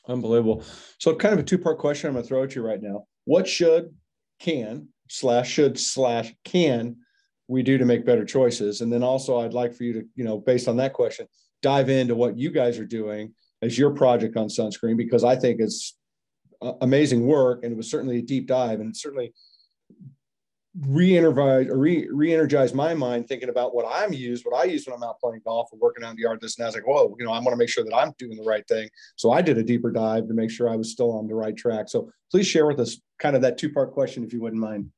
Unbelievable. 0.08 0.64
So, 1.00 1.16
kind 1.16 1.34
of 1.34 1.40
a 1.40 1.44
two 1.44 1.58
part 1.58 1.80
question 1.80 2.08
I'm 2.08 2.14
going 2.14 2.24
to 2.24 2.28
throw 2.28 2.44
at 2.44 2.56
you 2.56 2.62
right 2.62 2.82
now. 2.82 3.06
What 3.26 3.48
should, 3.48 3.96
can, 4.40 4.90
slash 5.08 5.50
should, 5.50 5.80
slash 5.80 6.34
can 6.44 6.98
we 7.48 7.64
do 7.64 7.78
to 7.78 7.86
make 7.86 8.06
better 8.06 8.26
choices? 8.26 8.82
And 8.82 8.92
then 8.92 9.02
also, 9.02 9.40
I'd 9.40 9.54
like 9.54 9.74
for 9.74 9.84
you 9.84 9.94
to, 9.94 10.04
you 10.16 10.26
know, 10.26 10.40
based 10.40 10.68
on 10.68 10.78
that 10.78 10.94
question, 10.94 11.28
dive 11.62 11.90
into 11.90 12.16
what 12.16 12.38
you 12.38 12.52
guys 12.52 12.80
are 12.80 12.86
doing 12.86 13.34
as 13.62 13.78
your 13.78 13.92
project 13.92 14.36
on 14.36 14.48
sunscreen, 14.48 14.98
because 14.98 15.24
I 15.24 15.38
think 15.38 15.62
it's 15.62 15.96
amazing 16.82 17.26
work 17.26 17.64
and 17.64 17.72
it 17.72 17.78
was 17.78 17.90
certainly 17.90 18.20
a 18.20 18.22
deep 18.22 18.48
dive 18.48 18.80
and 18.80 18.96
certainly 18.96 19.34
re-energize 20.80 21.68
re, 21.70 22.08
re-energize 22.12 22.74
my 22.74 22.96
mind 22.96 23.28
thinking 23.28 23.50
about 23.50 23.76
what 23.76 23.86
I'm 23.88 24.12
used, 24.12 24.44
what 24.44 24.56
I 24.60 24.64
use 24.64 24.88
when 24.88 24.96
I'm 24.96 25.04
out 25.04 25.20
playing 25.20 25.42
golf 25.46 25.70
or 25.72 25.78
working 25.78 26.04
out 26.04 26.12
in 26.12 26.16
the 26.16 26.24
yard. 26.24 26.42
This 26.42 26.58
and 26.58 26.64
I 26.64 26.68
was 26.68 26.76
like, 26.76 26.88
whoa, 26.88 27.16
you 27.20 27.26
know, 27.26 27.32
I 27.32 27.38
want 27.38 27.52
to 27.52 27.58
make 27.58 27.70
sure 27.70 27.84
that 27.84 27.96
I'm 27.96 28.12
doing 28.18 28.38
the 28.38 28.44
right 28.44 28.68
thing. 28.68 28.90
So 29.16 29.32
I 29.32 29.42
did 29.42 29.58
a 29.58 29.64
deeper 29.64 29.92
dive 29.92 30.28
to 30.28 30.34
make 30.34 30.50
sure 30.50 30.70
I 30.70 30.76
was 30.76 30.92
still 30.92 31.12
on 31.12 31.28
the 31.28 31.36
right 31.36 31.56
track. 31.56 31.90
So 31.90 32.12
please 32.32 32.48
share 32.48 32.66
with 32.66 32.80
us 32.80 33.00
kind 33.20 33.36
of 33.36 33.44
that 33.44 33.60
two-part 33.60 33.94
question, 33.94 34.24
if 34.24 34.34
you 34.34 34.42
wouldn't 34.42 34.62
mind. 34.62 34.90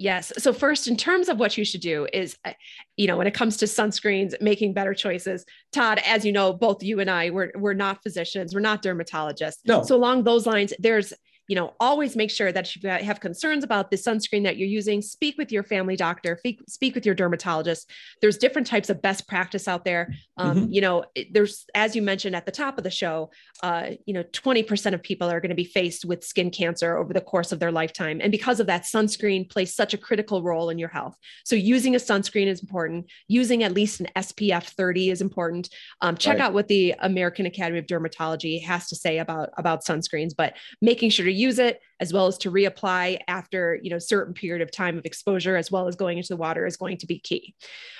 Yes. 0.00 0.32
So 0.38 0.52
first, 0.52 0.86
in 0.86 0.96
terms 0.96 1.28
of 1.28 1.40
what 1.40 1.58
you 1.58 1.64
should 1.64 1.80
do 1.80 2.06
is, 2.12 2.36
uh, 2.44 2.52
you 2.96 3.08
know, 3.08 3.16
when 3.16 3.26
it 3.26 3.34
comes 3.34 3.56
to 3.56 3.64
sunscreens, 3.64 4.40
making 4.40 4.72
better 4.72 4.94
choices. 4.94 5.44
Todd, 5.72 6.00
as 6.06 6.24
you 6.24 6.30
know, 6.30 6.52
both 6.52 6.84
you 6.84 7.00
and 7.00 7.10
I, 7.10 7.30
we're 7.30 7.50
we're 7.56 7.74
not 7.74 8.04
physicians, 8.04 8.54
we're 8.54 8.60
not 8.60 8.84
dermatologists. 8.84 9.58
No. 9.66 9.82
So 9.82 9.96
along 9.96 10.22
those 10.22 10.46
lines, 10.46 10.72
there's 10.78 11.12
you 11.48 11.56
know, 11.56 11.74
always 11.80 12.14
make 12.14 12.30
sure 12.30 12.52
that 12.52 12.66
if 12.68 12.82
you 12.82 12.90
have 12.90 13.20
concerns 13.20 13.64
about 13.64 13.90
the 13.90 13.96
sunscreen 13.96 14.44
that 14.44 14.58
you're 14.58 14.68
using, 14.68 15.00
speak 15.00 15.38
with 15.38 15.50
your 15.50 15.62
family 15.62 15.96
doctor, 15.96 16.38
speak 16.68 16.94
with 16.94 17.06
your 17.06 17.14
dermatologist. 17.14 17.90
There's 18.20 18.36
different 18.36 18.66
types 18.66 18.90
of 18.90 19.00
best 19.00 19.26
practice 19.26 19.66
out 19.66 19.84
there. 19.84 20.12
Um, 20.36 20.56
mm-hmm. 20.56 20.72
You 20.72 20.80
know, 20.82 21.04
there's, 21.32 21.64
as 21.74 21.96
you 21.96 22.02
mentioned 22.02 22.36
at 22.36 22.44
the 22.44 22.52
top 22.52 22.76
of 22.76 22.84
the 22.84 22.90
show, 22.90 23.30
uh, 23.62 23.92
you 24.04 24.12
know, 24.12 24.22
20% 24.24 24.92
of 24.92 25.02
people 25.02 25.30
are 25.30 25.40
going 25.40 25.48
to 25.48 25.54
be 25.54 25.64
faced 25.64 26.04
with 26.04 26.22
skin 26.22 26.50
cancer 26.50 26.98
over 26.98 27.14
the 27.14 27.20
course 27.20 27.50
of 27.50 27.60
their 27.60 27.72
lifetime. 27.72 28.20
And 28.22 28.30
because 28.30 28.60
of 28.60 28.66
that, 28.66 28.82
sunscreen 28.82 29.48
plays 29.48 29.74
such 29.74 29.94
a 29.94 29.98
critical 29.98 30.42
role 30.42 30.68
in 30.68 30.78
your 30.78 30.90
health. 30.90 31.16
So 31.44 31.56
using 31.56 31.94
a 31.94 31.98
sunscreen 31.98 32.46
is 32.46 32.60
important. 32.60 33.10
Using 33.26 33.62
at 33.62 33.72
least 33.72 34.00
an 34.00 34.08
SPF 34.16 34.64
30 34.64 35.10
is 35.10 35.22
important. 35.22 35.70
Um, 36.02 36.18
check 36.18 36.38
right. 36.38 36.44
out 36.44 36.52
what 36.52 36.68
the 36.68 36.94
American 37.00 37.46
Academy 37.46 37.78
of 37.78 37.86
Dermatology 37.86 38.62
has 38.64 38.86
to 38.88 38.96
say 38.96 39.18
about, 39.18 39.48
about 39.56 39.84
sunscreens, 39.84 40.34
but 40.36 40.54
making 40.82 41.08
sure 41.08 41.24
to 41.24 41.37
reuse 41.38 41.58
it 41.58 41.80
as 42.00 42.12
well 42.12 42.26
as 42.26 42.38
to 42.38 42.50
reapply 42.50 43.18
after 43.26 43.78
you 43.82 43.90
know 43.90 43.98
certain 43.98 44.34
period 44.34 44.62
of 44.62 44.70
time 44.70 44.98
of 44.98 45.04
exposure 45.04 45.56
as 45.56 45.70
well 45.70 45.88
as 45.88 45.96
going 45.96 46.18
into 46.18 46.28
the 46.28 46.36
water 46.36 46.66
is 46.66 46.76
going 46.76 46.96
to 46.98 47.06
be 47.06 47.18
key. 47.18 47.54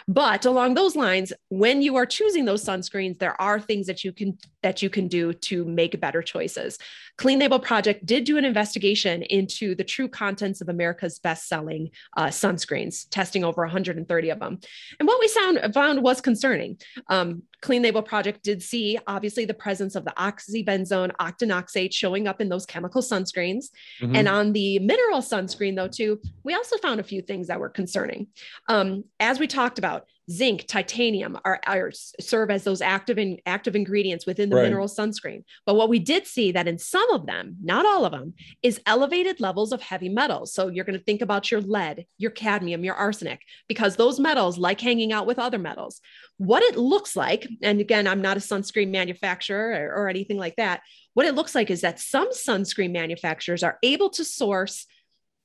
But 0.06 0.46
along 0.46 0.74
those 0.74 0.96
lines 0.96 1.32
when 1.48 1.82
you 1.82 1.96
are 1.96 2.06
choosing 2.06 2.44
those 2.44 2.64
sunscreens 2.64 3.18
there 3.18 3.40
are 3.40 3.60
things 3.60 3.86
that 3.86 4.04
you 4.04 4.12
can 4.12 4.38
that 4.62 4.82
you 4.82 4.90
can 4.90 5.08
do 5.08 5.32
to 5.32 5.64
make 5.64 6.00
better 6.00 6.22
choices. 6.22 6.78
Clean 7.16 7.38
label 7.38 7.58
project 7.58 8.06
did 8.06 8.24
do 8.24 8.38
an 8.38 8.44
investigation 8.44 9.22
into 9.22 9.74
the 9.74 9.84
true 9.84 10.08
contents 10.08 10.60
of 10.60 10.68
america's 10.68 11.18
best 11.18 11.48
selling 11.48 11.90
uh, 12.16 12.26
sunscreens 12.26 13.08
testing 13.10 13.44
over 13.44 13.62
130 13.62 14.30
of 14.30 14.40
them. 14.40 14.58
And 14.98 15.06
what 15.06 15.20
we 15.20 15.28
found, 15.28 15.74
found 15.74 16.02
was 16.02 16.20
concerning. 16.20 16.78
Um, 17.08 17.42
Clean 17.60 17.82
Label 17.82 18.02
Project 18.02 18.42
did 18.42 18.62
see 18.62 18.98
obviously 19.06 19.44
the 19.44 19.54
presence 19.54 19.94
of 19.94 20.04
the 20.04 20.12
oxybenzone 20.16 21.10
octinoxate 21.16 21.92
showing 21.92 22.28
up 22.28 22.40
in 22.40 22.48
those 22.48 22.66
chemical 22.66 23.02
sunscreens. 23.02 23.66
Mm-hmm. 24.00 24.16
And 24.16 24.28
on 24.28 24.52
the 24.52 24.78
mineral 24.78 25.20
sunscreen, 25.20 25.74
though, 25.74 25.88
too, 25.88 26.20
we 26.44 26.54
also 26.54 26.76
found 26.78 27.00
a 27.00 27.04
few 27.04 27.22
things 27.22 27.48
that 27.48 27.58
were 27.58 27.68
concerning. 27.68 28.28
Um, 28.68 29.04
as 29.18 29.40
we 29.40 29.46
talked 29.46 29.78
about, 29.78 30.06
zinc, 30.30 30.66
titanium 30.66 31.38
are, 31.44 31.60
are 31.66 31.90
serve 32.20 32.50
as 32.50 32.64
those 32.64 32.82
active 32.82 33.18
in, 33.18 33.38
active 33.46 33.74
ingredients 33.74 34.26
within 34.26 34.50
the 34.50 34.56
right. 34.56 34.64
mineral 34.64 34.86
sunscreen. 34.86 35.44
But 35.64 35.74
what 35.74 35.88
we 35.88 35.98
did 35.98 36.26
see 36.26 36.52
that 36.52 36.68
in 36.68 36.78
some 36.78 37.10
of 37.10 37.26
them, 37.26 37.56
not 37.62 37.86
all 37.86 38.04
of 38.04 38.12
them, 38.12 38.34
is 38.62 38.80
elevated 38.86 39.40
levels 39.40 39.72
of 39.72 39.80
heavy 39.80 40.08
metals. 40.08 40.52
So 40.52 40.68
you're 40.68 40.84
going 40.84 40.98
to 40.98 41.04
think 41.04 41.22
about 41.22 41.50
your 41.50 41.60
lead, 41.60 42.04
your 42.18 42.30
cadmium, 42.30 42.84
your 42.84 42.94
arsenic, 42.94 43.40
because 43.68 43.96
those 43.96 44.20
metals 44.20 44.58
like 44.58 44.80
hanging 44.80 45.12
out 45.12 45.26
with 45.26 45.38
other 45.38 45.58
metals. 45.58 46.00
What 46.36 46.62
it 46.62 46.76
looks 46.76 47.16
like, 47.16 47.48
and 47.62 47.80
again, 47.80 48.06
I'm 48.06 48.22
not 48.22 48.36
a 48.36 48.40
sunscreen 48.40 48.90
manufacturer 48.90 49.72
or, 49.72 50.04
or 50.04 50.08
anything 50.08 50.36
like 50.36 50.56
that. 50.56 50.82
What 51.14 51.26
it 51.26 51.34
looks 51.34 51.54
like 51.54 51.70
is 51.70 51.80
that 51.80 52.00
some 52.00 52.30
sunscreen 52.30 52.92
manufacturers 52.92 53.62
are 53.62 53.78
able 53.82 54.10
to 54.10 54.24
source 54.24 54.86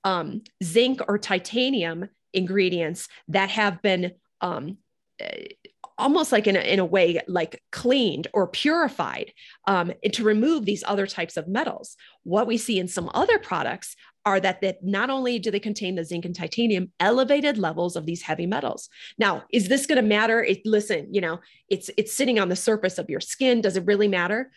um, 0.04 0.42
zinc 0.63 1.02
or 1.08 1.18
titanium 1.18 2.10
ingredients 2.34 3.08
that 3.30 3.50
have 3.50 3.82
been 3.82 4.12
um, 4.44 4.78
almost 5.98 6.32
like 6.32 6.48
in 6.48 6.56
a, 6.56 6.60
in 6.60 6.80
a 6.80 6.86
way 6.86 7.20
like 7.28 7.62
cleaned 7.72 8.28
or 8.34 8.48
purified 8.48 9.32
um, 9.68 9.94
to 10.12 10.24
remove 10.24 10.66
these 10.66 10.84
other 10.86 11.08
types 11.08 11.38
of 11.38 11.48
metals. 11.48 11.96
What 12.24 12.48
we 12.48 12.58
see 12.58 12.80
in 12.80 12.88
some 12.88 13.10
other 13.14 13.40
products 13.40 13.96
are 14.26 14.40
that 14.40 14.62
that 14.62 14.84
not 14.84 15.10
only 15.10 15.38
do 15.38 15.52
they 15.52 15.60
contain 15.60 15.96
the 15.96 16.06
zinc 16.06 16.26
and 16.26 16.36
titanium 16.36 16.92
elevated 17.00 17.58
levels 17.58 17.96
of 17.96 18.06
these 18.06 18.22
heavy 18.22 18.46
metals. 18.46 18.90
Now 19.18 19.44
is 19.52 19.68
this 19.68 19.86
going 19.86 20.02
to 20.02 20.08
matter? 20.08 20.44
It, 20.44 20.66
listen 20.66 21.14
you 21.14 21.22
know 21.22 21.40
it's 21.70 21.90
it's 21.98 22.14
sitting 22.14 22.40
on 22.40 22.50
the 22.50 22.56
surface 22.56 22.98
of 22.98 23.10
your 23.10 23.20
skin. 23.20 23.62
Does 23.62 23.78
it 23.78 23.86
really 23.86 24.08
matter 24.08 24.52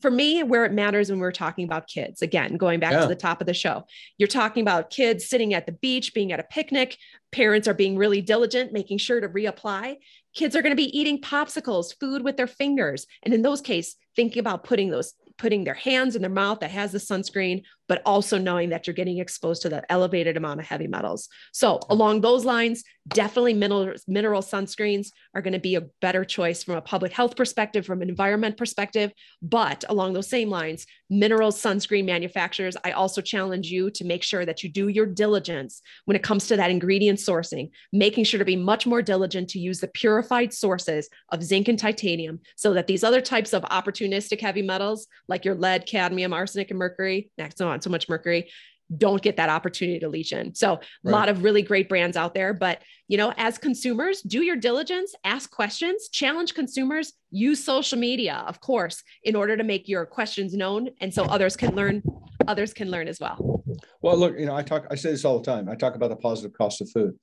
for 0.00 0.10
me, 0.10 0.42
where 0.42 0.64
it 0.64 0.72
matters 0.72 1.10
when 1.10 1.18
we're 1.18 1.32
talking 1.32 1.64
about 1.64 1.88
kids, 1.88 2.22
again, 2.22 2.56
going 2.56 2.80
back 2.80 2.92
yeah. 2.92 3.02
to 3.02 3.06
the 3.06 3.14
top 3.14 3.40
of 3.40 3.46
the 3.46 3.54
show, 3.54 3.84
you're 4.16 4.26
talking 4.26 4.62
about 4.62 4.90
kids 4.90 5.28
sitting 5.28 5.54
at 5.54 5.66
the 5.66 5.72
beach, 5.72 6.14
being 6.14 6.32
at 6.32 6.40
a 6.40 6.44
picnic. 6.44 6.96
Parents 7.32 7.68
are 7.68 7.74
being 7.74 7.96
really 7.96 8.22
diligent, 8.22 8.72
making 8.72 8.98
sure 8.98 9.20
to 9.20 9.28
reapply. 9.28 9.96
Kids 10.34 10.56
are 10.56 10.62
going 10.62 10.72
to 10.72 10.76
be 10.76 10.98
eating 10.98 11.20
popsicles, 11.20 11.98
food 12.00 12.22
with 12.22 12.36
their 12.36 12.46
fingers. 12.46 13.06
And 13.22 13.34
in 13.34 13.42
those 13.42 13.60
cases, 13.60 13.96
thinking 14.16 14.40
about 14.40 14.64
putting 14.64 14.90
those 14.90 15.14
putting 15.36 15.62
their 15.62 15.74
hands 15.74 16.16
in 16.16 16.22
their 16.22 16.30
mouth 16.30 16.60
that 16.60 16.70
has 16.70 16.90
the 16.90 16.98
sunscreen, 16.98 17.62
but 17.88 18.02
also 18.04 18.38
knowing 18.38 18.68
that 18.70 18.86
you're 18.86 18.94
getting 18.94 19.18
exposed 19.18 19.62
to 19.62 19.68
the 19.68 19.90
elevated 19.90 20.36
amount 20.36 20.60
of 20.60 20.66
heavy 20.66 20.86
metals. 20.86 21.28
So, 21.52 21.80
along 21.88 22.20
those 22.20 22.44
lines, 22.44 22.84
definitely 23.08 23.54
mineral, 23.54 23.94
mineral 24.06 24.42
sunscreens 24.42 25.08
are 25.34 25.42
going 25.42 25.52
to 25.52 25.58
be 25.58 25.74
a 25.74 25.86
better 26.00 26.24
choice 26.24 26.62
from 26.62 26.76
a 26.76 26.82
public 26.82 27.12
health 27.12 27.36
perspective, 27.36 27.86
from 27.86 28.02
an 28.02 28.08
environment 28.08 28.56
perspective. 28.56 29.12
But 29.42 29.84
along 29.88 30.12
those 30.12 30.28
same 30.28 30.50
lines, 30.50 30.86
mineral 31.10 31.50
sunscreen 31.50 32.04
manufacturers, 32.04 32.76
I 32.84 32.92
also 32.92 33.20
challenge 33.22 33.68
you 33.68 33.90
to 33.92 34.04
make 34.04 34.22
sure 34.22 34.44
that 34.44 34.62
you 34.62 34.68
do 34.68 34.88
your 34.88 35.06
diligence 35.06 35.80
when 36.04 36.16
it 36.16 36.22
comes 36.22 36.46
to 36.48 36.56
that 36.56 36.70
ingredient 36.70 37.18
sourcing, 37.18 37.70
making 37.92 38.24
sure 38.24 38.38
to 38.38 38.44
be 38.44 38.56
much 38.56 38.86
more 38.86 39.02
diligent 39.02 39.48
to 39.50 39.58
use 39.58 39.80
the 39.80 39.88
purified 39.88 40.52
sources 40.52 41.08
of 41.30 41.42
zinc 41.42 41.68
and 41.68 41.78
titanium 41.78 42.40
so 42.56 42.74
that 42.74 42.86
these 42.86 43.04
other 43.04 43.20
types 43.20 43.52
of 43.52 43.62
opportunistic 43.64 44.40
heavy 44.40 44.62
metals, 44.62 45.06
like 45.28 45.44
your 45.44 45.54
lead, 45.54 45.86
cadmium, 45.86 46.32
arsenic, 46.32 46.70
and 46.70 46.78
mercury, 46.78 47.30
next 47.38 47.56
not 47.78 47.84
so 47.84 47.90
much 47.90 48.08
mercury, 48.08 48.50
don't 48.96 49.22
get 49.22 49.36
that 49.36 49.50
opportunity 49.50 49.98
to 50.00 50.08
leach 50.08 50.32
in. 50.32 50.54
So, 50.54 50.72
a 50.72 50.78
right. 51.04 51.12
lot 51.12 51.28
of 51.28 51.44
really 51.44 51.62
great 51.62 51.88
brands 51.88 52.16
out 52.16 52.34
there. 52.34 52.54
But, 52.54 52.82
you 53.06 53.18
know, 53.18 53.32
as 53.36 53.58
consumers, 53.58 54.22
do 54.22 54.42
your 54.42 54.56
diligence, 54.56 55.14
ask 55.24 55.50
questions, 55.50 56.08
challenge 56.08 56.54
consumers, 56.54 57.12
use 57.30 57.62
social 57.62 57.98
media, 57.98 58.44
of 58.46 58.60
course, 58.60 59.02
in 59.22 59.36
order 59.36 59.56
to 59.56 59.64
make 59.64 59.88
your 59.88 60.06
questions 60.06 60.54
known. 60.54 60.88
And 61.00 61.12
so 61.12 61.24
others 61.24 61.54
can 61.54 61.74
learn, 61.74 62.02
others 62.46 62.72
can 62.72 62.90
learn 62.90 63.08
as 63.08 63.20
well. 63.20 63.62
Well, 64.00 64.16
look, 64.16 64.38
you 64.38 64.46
know, 64.46 64.56
I 64.56 64.62
talk, 64.62 64.86
I 64.90 64.94
say 64.94 65.10
this 65.10 65.24
all 65.24 65.38
the 65.38 65.44
time. 65.44 65.68
I 65.68 65.74
talk 65.74 65.94
about 65.94 66.08
the 66.08 66.16
positive 66.16 66.56
cost 66.56 66.80
of 66.80 66.90
food, 66.90 67.14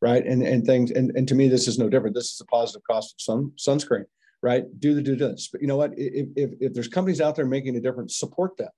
right? 0.00 0.26
And, 0.26 0.42
and 0.42 0.66
things, 0.66 0.90
and, 0.90 1.12
and 1.14 1.28
to 1.28 1.36
me, 1.36 1.46
this 1.46 1.68
is 1.68 1.78
no 1.78 1.88
different. 1.88 2.16
This 2.16 2.32
is 2.32 2.40
a 2.40 2.46
positive 2.46 2.82
cost 2.90 3.14
of 3.14 3.20
sun, 3.20 3.52
sunscreen 3.56 4.04
right? 4.44 4.64
Do 4.80 4.92
the 4.92 5.02
due 5.02 5.14
diligence. 5.14 5.48
But 5.52 5.60
you 5.60 5.68
know 5.68 5.76
what? 5.76 5.92
If, 5.96 6.26
if, 6.34 6.50
if 6.60 6.74
there's 6.74 6.88
companies 6.88 7.20
out 7.20 7.36
there 7.36 7.46
making 7.46 7.76
a 7.76 7.80
difference, 7.80 8.18
support 8.18 8.56
them, 8.56 8.70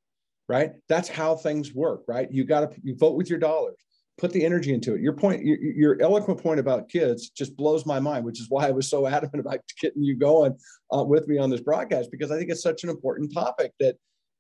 right? 0.48 0.72
That's 0.88 1.08
how 1.08 1.36
things 1.36 1.74
work, 1.74 2.02
right? 2.06 2.30
You 2.30 2.44
got 2.44 2.70
to 2.70 2.80
you 2.82 2.96
vote 2.96 3.16
with 3.16 3.30
your 3.30 3.38
dollars, 3.38 3.76
put 4.18 4.32
the 4.32 4.44
energy 4.44 4.72
into 4.72 4.94
it. 4.94 5.00
Your 5.00 5.12
point, 5.12 5.44
your, 5.44 5.58
your, 5.58 6.02
eloquent 6.02 6.42
point 6.42 6.60
about 6.60 6.88
kids 6.88 7.30
just 7.30 7.56
blows 7.56 7.86
my 7.86 7.98
mind, 7.98 8.24
which 8.24 8.40
is 8.40 8.46
why 8.48 8.68
I 8.68 8.70
was 8.70 8.88
so 8.88 9.06
adamant 9.06 9.40
about 9.40 9.60
getting 9.80 10.02
you 10.02 10.16
going 10.16 10.56
uh, 10.94 11.04
with 11.04 11.26
me 11.28 11.38
on 11.38 11.50
this 11.50 11.60
broadcast 11.60 12.10
because 12.10 12.30
I 12.30 12.38
think 12.38 12.50
it's 12.50 12.62
such 12.62 12.84
an 12.84 12.90
important 12.90 13.32
topic 13.32 13.72
that 13.80 13.96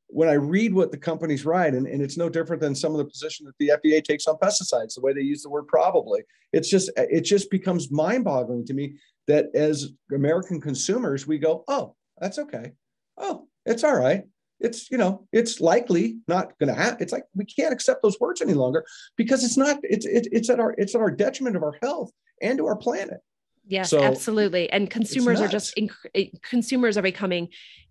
when 0.08 0.28
I 0.28 0.34
read 0.34 0.74
what 0.74 0.92
the 0.92 0.98
companies 0.98 1.44
write, 1.44 1.74
and, 1.74 1.86
and 1.86 2.02
it's 2.02 2.16
no 2.16 2.28
different 2.28 2.60
than 2.60 2.74
some 2.74 2.92
of 2.92 2.98
the 2.98 3.04
position 3.04 3.46
that 3.46 3.54
the 3.58 3.72
FDA 3.76 4.04
takes 4.04 4.26
on 4.26 4.36
pesticides, 4.36 4.94
the 4.94 5.00
way 5.00 5.12
they 5.12 5.22
use 5.22 5.42
the 5.42 5.48
word 5.48 5.66
probably, 5.66 6.22
it's 6.52 6.68
just 6.68 6.90
it 6.96 7.22
just 7.22 7.50
becomes 7.50 7.90
mind-boggling 7.90 8.66
to 8.66 8.74
me 8.74 8.94
that 9.26 9.46
as 9.54 9.88
American 10.12 10.60
consumers, 10.60 11.26
we 11.26 11.38
go, 11.38 11.64
oh, 11.68 11.96
that's 12.20 12.38
okay. 12.38 12.72
Oh, 13.16 13.48
it's 13.66 13.82
all 13.82 13.96
right. 13.96 14.24
It's, 14.64 14.90
you 14.90 14.98
know, 14.98 15.26
it's 15.32 15.60
likely 15.60 16.18
not 16.26 16.58
going 16.58 16.68
to 16.68 16.80
happen. 16.80 17.02
It's 17.02 17.12
like 17.12 17.24
we 17.34 17.44
can't 17.44 17.72
accept 17.72 18.02
those 18.02 18.18
words 18.18 18.40
any 18.40 18.54
longer 18.54 18.84
because 19.16 19.44
it's 19.44 19.56
not, 19.56 19.78
it's, 19.82 20.06
it, 20.06 20.28
it's 20.32 20.50
at 20.50 20.60
our, 20.60 20.74
it's 20.78 20.94
at 20.94 21.00
our 21.00 21.10
detriment 21.10 21.56
of 21.56 21.62
our 21.62 21.76
health 21.82 22.10
and 22.42 22.58
to 22.58 22.66
our 22.66 22.76
planet. 22.76 23.20
Yes, 23.66 23.90
so 23.90 24.02
absolutely. 24.02 24.70
And 24.70 24.90
consumers 24.90 25.40
are 25.40 25.48
just, 25.48 25.74
inc- 25.76 25.92
eh, 26.14 26.26
consumers 26.42 26.98
are 26.98 27.02
becoming 27.02 27.48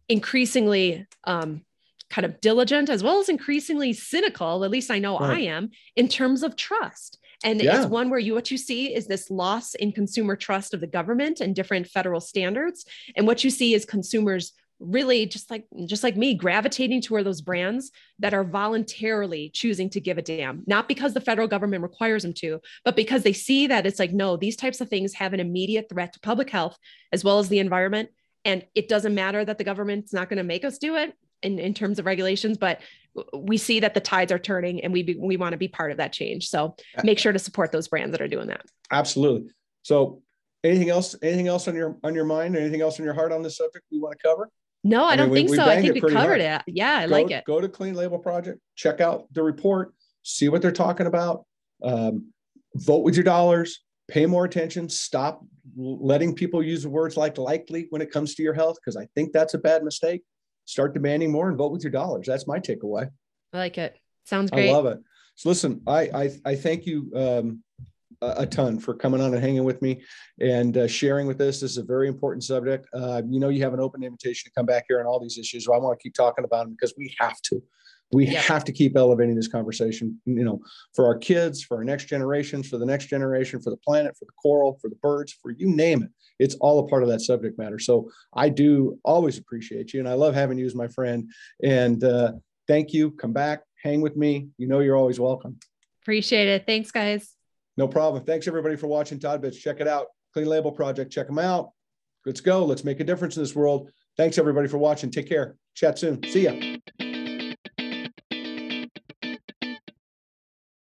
increasingly, 0.09 1.07
um, 1.23 1.63
kind 2.09 2.25
of 2.25 2.39
diligent 2.41 2.89
as 2.89 3.01
well 3.01 3.19
as 3.19 3.27
increasingly 3.27 3.91
cynical 3.91 4.63
at 4.63 4.69
least 4.69 4.91
i 4.91 4.99
know 4.99 5.17
right. 5.17 5.37
i 5.37 5.39
am 5.39 5.71
in 5.95 6.07
terms 6.07 6.43
of 6.43 6.55
trust 6.55 7.17
and 7.43 7.59
yeah. 7.61 7.77
it's 7.77 7.87
one 7.87 8.09
where 8.09 8.19
you 8.19 8.35
what 8.35 8.51
you 8.51 8.57
see 8.57 8.93
is 8.93 9.07
this 9.07 9.31
loss 9.31 9.73
in 9.75 9.91
consumer 9.91 10.35
trust 10.35 10.75
of 10.75 10.81
the 10.81 10.85
government 10.85 11.41
and 11.41 11.55
different 11.55 11.87
federal 11.87 12.21
standards 12.21 12.85
and 13.15 13.25
what 13.25 13.43
you 13.43 13.49
see 13.49 13.73
is 13.73 13.83
consumers 13.83 14.53
really 14.83 15.25
just 15.25 15.49
like 15.49 15.65
just 15.85 16.03
like 16.03 16.17
me 16.17 16.33
gravitating 16.33 17.01
toward 17.01 17.25
those 17.25 17.41
brands 17.41 17.91
that 18.19 18.33
are 18.33 18.43
voluntarily 18.43 19.49
choosing 19.53 19.89
to 19.89 20.01
give 20.01 20.17
a 20.17 20.21
damn. 20.21 20.63
Not 20.67 20.87
because 20.87 21.13
the 21.13 21.21
federal 21.21 21.47
government 21.47 21.83
requires 21.83 22.23
them 22.23 22.33
to 22.35 22.59
but 22.83 22.95
because 22.95 23.23
they 23.23 23.33
see 23.33 23.67
that 23.67 23.85
it's 23.85 23.99
like 23.99 24.11
no 24.11 24.37
these 24.37 24.55
types 24.55 24.81
of 24.81 24.89
things 24.89 25.13
have 25.13 25.33
an 25.33 25.39
immediate 25.39 25.87
threat 25.89 26.13
to 26.13 26.19
public 26.19 26.49
health 26.49 26.77
as 27.11 27.23
well 27.23 27.39
as 27.39 27.49
the 27.49 27.59
environment. 27.59 28.09
And 28.45 28.65
it 28.75 28.89
doesn't 28.89 29.15
matter 29.15 29.43
that 29.45 29.57
the 29.57 29.63
government's 29.63 30.13
not 30.13 30.29
going 30.29 30.37
to 30.37 30.43
make 30.43 30.65
us 30.65 30.77
do 30.77 30.95
it 30.97 31.13
in, 31.41 31.59
in 31.59 31.73
terms 31.73 31.97
of 31.99 32.05
regulations 32.05 32.57
but 32.57 32.81
we 33.37 33.57
see 33.57 33.79
that 33.79 33.93
the 33.93 33.99
tides 33.99 34.31
are 34.31 34.39
turning 34.39 34.83
and 34.83 34.91
we 34.91 35.03
be, 35.03 35.15
we 35.15 35.37
want 35.37 35.53
to 35.53 35.57
be 35.57 35.67
part 35.67 35.91
of 35.91 35.97
that 35.97 36.11
change. 36.11 36.49
So 36.49 36.75
make 37.03 37.19
sure 37.19 37.31
to 37.31 37.37
support 37.37 37.71
those 37.71 37.87
brands 37.87 38.11
that 38.11 38.21
are 38.21 38.27
doing 38.27 38.47
that. 38.47 38.65
Absolutely. 38.89 39.51
So 39.83 40.23
anything 40.63 40.89
else 40.89 41.15
anything 41.21 41.47
else 41.47 41.67
on 41.67 41.75
your 41.75 41.97
on 42.03 42.15
your 42.15 42.25
mind 42.25 42.55
anything 42.55 42.81
else 42.81 42.99
on 42.99 43.05
your 43.05 43.13
heart 43.13 43.31
on 43.31 43.43
this 43.43 43.57
subject 43.57 43.85
we 43.91 43.99
want 43.99 44.17
to 44.17 44.27
cover 44.27 44.49
no 44.83 45.05
i, 45.05 45.11
I 45.11 45.15
don't 45.15 45.33
think 45.33 45.49
we, 45.49 45.55
so 45.55 45.63
i 45.63 45.81
think 45.81 45.93
we 45.93 46.01
covered 46.01 46.41
hard. 46.41 46.41
it 46.41 46.61
yeah 46.67 46.97
i 46.99 47.07
go, 47.07 47.11
like 47.11 47.31
it 47.31 47.43
go 47.45 47.61
to 47.61 47.69
clean 47.69 47.93
label 47.93 48.19
project 48.19 48.59
check 48.75 49.01
out 49.01 49.31
the 49.33 49.43
report 49.43 49.93
see 50.23 50.49
what 50.49 50.61
they're 50.61 50.71
talking 50.71 51.07
about 51.07 51.45
um, 51.83 52.31
vote 52.75 53.03
with 53.03 53.15
your 53.15 53.23
dollars 53.23 53.81
pay 54.07 54.25
more 54.25 54.45
attention 54.45 54.89
stop 54.89 55.43
letting 55.75 56.33
people 56.33 56.61
use 56.61 56.85
words 56.85 57.17
like 57.17 57.37
likely 57.37 57.87
when 57.89 58.01
it 58.01 58.11
comes 58.11 58.35
to 58.35 58.43
your 58.43 58.53
health 58.53 58.77
because 58.79 58.97
i 58.97 59.07
think 59.15 59.31
that's 59.31 59.53
a 59.53 59.57
bad 59.57 59.83
mistake 59.83 60.23
start 60.65 60.93
demanding 60.93 61.31
more 61.31 61.49
and 61.49 61.57
vote 61.57 61.71
with 61.71 61.83
your 61.83 61.91
dollars. 61.91 62.27
That's 62.27 62.47
my 62.47 62.59
takeaway. 62.59 63.09
I 63.53 63.57
like 63.57 63.77
it. 63.77 63.97
Sounds 64.25 64.51
great. 64.51 64.69
I 64.69 64.73
love 64.73 64.85
it. 64.85 64.99
So 65.35 65.49
listen, 65.49 65.81
I 65.87 66.01
I, 66.01 66.31
I 66.45 66.55
thank 66.55 66.85
you 66.85 67.11
um, 67.15 67.63
a, 68.37 68.45
ton 68.45 68.79
for 68.79 68.93
coming 68.93 69.21
on 69.21 69.33
and 69.33 69.43
hanging 69.43 69.63
with 69.63 69.81
me 69.81 70.01
and 70.39 70.77
uh, 70.77 70.87
sharing 70.87 71.27
with 71.27 71.39
us. 71.41 71.59
This 71.59 71.71
is 71.71 71.77
a 71.77 71.83
very 71.83 72.07
important 72.07 72.43
subject. 72.43 72.87
Uh, 72.93 73.21
you 73.27 73.39
know, 73.39 73.49
you 73.49 73.61
have 73.63 73.73
an 73.73 73.79
open 73.79 74.03
invitation 74.03 74.49
to 74.49 74.53
come 74.55 74.65
back 74.65 74.85
here 74.87 74.99
on 74.99 75.05
all 75.05 75.19
these 75.19 75.37
issues. 75.37 75.65
So 75.65 75.73
I 75.73 75.77
want 75.77 75.97
to 75.99 76.03
keep 76.03 76.13
talking 76.13 76.45
about 76.45 76.65
them 76.65 76.71
because 76.71 76.93
we 76.97 77.15
have 77.19 77.41
to. 77.43 77.61
We 78.11 78.27
yep. 78.27 78.43
have 78.43 78.63
to 78.65 78.71
keep 78.71 78.95
elevating 78.95 79.35
this 79.35 79.47
conversation, 79.47 80.21
you 80.25 80.43
know, 80.43 80.59
for 80.93 81.07
our 81.07 81.17
kids, 81.17 81.63
for 81.63 81.77
our 81.77 81.83
next 81.83 82.05
generations, 82.05 82.69
for 82.69 82.77
the 82.77 82.85
next 82.85 83.07
generation, 83.07 83.59
for 83.59 83.71
the 83.71 83.77
planet, 83.77 84.15
for 84.17 84.25
the 84.25 84.31
coral, 84.39 84.77
for 84.79 84.89
the 84.89 84.95
birds, 84.97 85.33
for 85.41 85.49
you 85.49 85.75
name 85.75 86.03
it 86.03 86.09
it's 86.39 86.55
all 86.55 86.79
a 86.79 86.87
part 86.87 87.03
of 87.03 87.09
that 87.09 87.21
subject 87.21 87.57
matter. 87.57 87.79
So 87.79 88.09
I 88.33 88.49
do 88.49 88.99
always 89.03 89.37
appreciate 89.37 89.93
you, 89.93 89.99
and 89.99 90.09
I 90.09 90.13
love 90.13 90.33
having 90.33 90.57
you 90.57 90.65
as 90.65 90.75
my 90.75 90.87
friend. 90.87 91.31
And 91.63 92.03
uh, 92.03 92.33
thank 92.67 92.93
you. 92.93 93.11
Come 93.11 93.33
back, 93.33 93.61
hang 93.81 94.01
with 94.01 94.15
me. 94.15 94.49
You 94.57 94.67
know, 94.67 94.79
you're 94.79 94.97
always 94.97 95.19
welcome. 95.19 95.57
Appreciate 96.01 96.47
it. 96.47 96.65
Thanks, 96.65 96.91
guys. 96.91 97.33
No 97.77 97.87
problem. 97.87 98.23
Thanks 98.23 98.47
everybody 98.47 98.75
for 98.75 98.87
watching 98.87 99.19
Todd 99.19 99.41
Bits. 99.41 99.57
Check 99.57 99.79
it 99.79 99.87
out. 99.87 100.07
Clean 100.33 100.47
Label 100.47 100.71
Project. 100.71 101.11
Check 101.11 101.27
them 101.27 101.39
out. 101.39 101.69
Let's 102.25 102.41
go. 102.41 102.63
Let's 102.65 102.83
make 102.83 102.99
a 102.99 103.03
difference 103.03 103.35
in 103.35 103.43
this 103.43 103.55
world. 103.55 103.89
Thanks 104.17 104.37
everybody 104.37 104.67
for 104.67 104.77
watching. 104.77 105.11
Take 105.11 105.27
care. 105.27 105.55
Chat 105.75 105.97
soon. 105.99 106.23
See 106.29 106.43
ya. 106.43 106.77